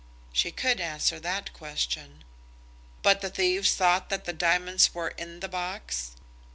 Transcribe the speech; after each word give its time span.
She 0.33 0.49
could 0.51 0.79
answer 0.79 1.19
that 1.19 1.53
question. 1.53 2.23
"But 3.03 3.21
the 3.21 3.29
thieves 3.29 3.75
thought 3.75 4.09
that 4.09 4.25
the 4.25 4.33
diamonds 4.33 4.95
were 4.95 5.09
in 5.09 5.41
the 5.41 5.47
box?" 5.47 6.13